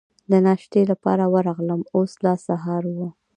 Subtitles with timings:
[0.31, 2.97] د ناشتې لپاره ورغلم، اوس لا سهار و.